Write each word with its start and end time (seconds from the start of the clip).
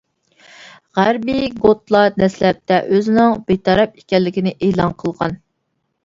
غەربىي 0.99 1.43
گوتلار 1.65 2.07
دەسلەپتە 2.15 2.79
ئۆزىنىڭ 2.95 3.35
بىتەرەپ 3.51 3.99
ئىكەنلىكىنى 4.01 4.55
ئېلان 4.69 4.97
قىلغان. 5.05 5.37